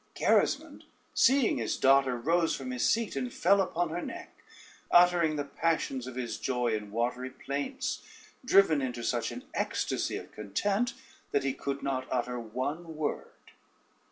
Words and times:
[Footnote 0.15 0.25
1: 0.25 0.25
a 0.25 0.41
thin 0.41 0.47
silk.] 0.47 0.67
Gerismond, 0.67 0.83
seeing 1.13 1.57
his 1.59 1.77
daughter, 1.77 2.17
rose 2.17 2.55
from 2.55 2.71
his 2.71 2.89
seat 2.89 3.15
and 3.15 3.31
fell 3.31 3.61
upon 3.61 3.89
her 3.89 4.01
neck, 4.01 4.35
uttering 4.89 5.35
the 5.35 5.43
passions 5.43 6.07
of 6.07 6.15
his 6.15 6.39
joy 6.39 6.73
in 6.75 6.89
watery 6.89 7.29
plaints, 7.29 8.01
driven 8.43 8.81
into 8.81 9.03
such 9.03 9.31
an 9.31 9.43
ecstasy 9.53 10.17
of 10.17 10.31
content, 10.31 10.95
that 11.29 11.43
he 11.43 11.53
could 11.53 11.83
not 11.83 12.07
utter 12.09 12.39
one 12.39 12.95
word. 12.95 13.29